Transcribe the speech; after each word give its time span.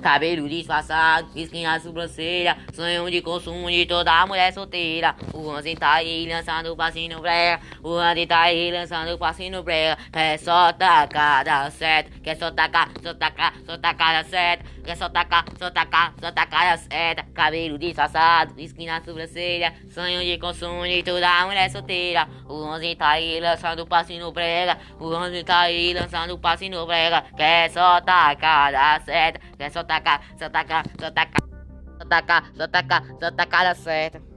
Cabelo 0.00 0.48
disfarçado, 0.48 1.28
skin 1.34 1.62
na 1.62 1.78
sobrancelha 1.80 2.56
Sonho 2.72 3.10
de 3.10 3.22
consumo 3.22 3.70
de 3.70 3.86
toda 3.86 4.26
mulher 4.26 4.52
solteira. 4.52 5.14
O 5.32 5.50
Ranzen 5.50 5.76
tá 5.76 5.94
aí 5.94 6.26
lançando 6.26 6.76
passinho 6.76 7.20
brega 7.20 7.62
O 7.82 7.96
Ranzen 7.96 8.26
tá 8.26 8.40
aí 8.42 8.70
lançando 8.70 9.16
passinho 9.18 9.62
brega. 9.62 9.98
Quer 10.12 10.38
só 10.38 10.72
tacar, 10.72 11.44
dá 11.44 11.70
certo 11.70 12.20
Quer 12.20 12.36
só 12.36 12.50
tacar, 12.50 12.90
só 13.02 13.14
tacar, 13.14 13.54
só 13.64 13.78
tacar, 13.78 14.22
dá 14.22 14.28
certo 14.28 14.73
quer 14.84 14.96
só 14.96 15.08
tacar, 15.08 15.44
só 15.58 15.70
tacar, 15.70 16.14
só 16.20 16.30
tacar 16.30 16.72
a 16.72 16.76
seta. 16.76 17.24
Cabelo 17.34 17.78
disfarçado, 17.78 18.60
esquina 18.60 19.02
sobrancelha. 19.02 19.74
Sonho 19.90 20.20
de 20.20 20.38
consumo 20.38 20.84
de 20.84 21.02
toda 21.02 21.46
mulher 21.46 21.70
solteira. 21.70 22.28
O 22.46 22.64
onze 22.64 22.94
tá 22.94 23.08
aí 23.10 23.40
lançando 23.40 23.86
passe 23.86 24.18
no 24.18 24.32
prega. 24.32 24.78
O 25.00 25.12
onze 25.14 25.42
tá 25.42 25.60
aí 25.60 25.94
lançando 25.94 26.38
passe 26.38 26.68
no 26.68 26.86
prega. 26.86 27.22
Quer 27.36 27.70
só 27.70 28.00
tacar 28.00 28.74
a 28.74 29.00
seta. 29.00 29.40
Quer 29.58 29.70
só 29.70 29.82
tacar, 29.82 30.20
só 30.38 30.48
tacar, 30.48 30.84
só 31.00 31.10
tacar. 31.10 31.42
Só 31.98 32.04
tacar, 32.08 32.52
só 32.54 32.68
tacar, 32.68 33.02
só 33.18 33.30
tacar 33.30 33.66
a 33.66 33.74
seta. 33.74 34.34